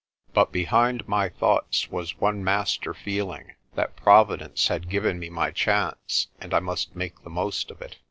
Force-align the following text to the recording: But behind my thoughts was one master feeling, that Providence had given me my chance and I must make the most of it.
But 0.33 0.51
behind 0.51 1.07
my 1.07 1.29
thoughts 1.29 1.91
was 1.91 2.19
one 2.19 2.43
master 2.43 2.91
feeling, 2.91 3.53
that 3.75 3.95
Providence 3.95 4.67
had 4.67 4.89
given 4.89 5.19
me 5.19 5.29
my 5.29 5.51
chance 5.51 6.25
and 6.39 6.55
I 6.55 6.59
must 6.59 6.95
make 6.95 7.21
the 7.21 7.29
most 7.29 7.69
of 7.69 7.83
it. 7.83 7.97